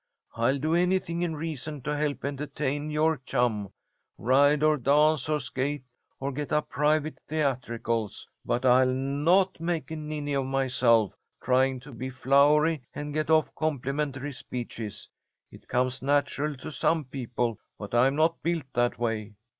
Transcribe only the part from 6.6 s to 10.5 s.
private theatricals, but I'll not make a ninny of